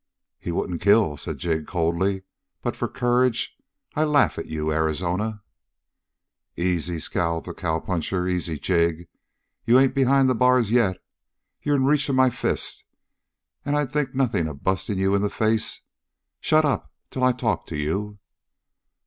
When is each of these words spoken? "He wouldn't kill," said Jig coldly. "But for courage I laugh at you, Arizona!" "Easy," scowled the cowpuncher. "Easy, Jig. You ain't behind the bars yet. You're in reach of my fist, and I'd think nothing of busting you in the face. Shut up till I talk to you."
"He 0.39 0.51
wouldn't 0.51 0.81
kill," 0.81 1.15
said 1.15 1.37
Jig 1.37 1.67
coldly. 1.67 2.23
"But 2.63 2.75
for 2.75 2.87
courage 2.87 3.55
I 3.95 4.03
laugh 4.03 4.39
at 4.39 4.47
you, 4.47 4.71
Arizona!" 4.71 5.43
"Easy," 6.55 6.97
scowled 6.97 7.45
the 7.45 7.53
cowpuncher. 7.53 8.27
"Easy, 8.27 8.57
Jig. 8.57 9.07
You 9.63 9.77
ain't 9.77 9.93
behind 9.93 10.27
the 10.27 10.33
bars 10.33 10.71
yet. 10.71 10.97
You're 11.61 11.75
in 11.75 11.85
reach 11.85 12.09
of 12.09 12.15
my 12.15 12.31
fist, 12.31 12.83
and 13.63 13.77
I'd 13.77 13.91
think 13.91 14.15
nothing 14.15 14.47
of 14.47 14.63
busting 14.63 14.97
you 14.97 15.13
in 15.13 15.21
the 15.21 15.29
face. 15.29 15.81
Shut 16.39 16.65
up 16.65 16.91
till 17.11 17.23
I 17.23 17.31
talk 17.31 17.67
to 17.67 17.77
you." 17.77 18.17